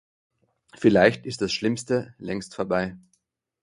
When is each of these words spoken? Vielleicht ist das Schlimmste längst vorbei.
Vielleicht 0.73 1.27
ist 1.27 1.41
das 1.41 1.51
Schlimmste 1.53 2.15
längst 2.17 2.55
vorbei. 2.55 2.97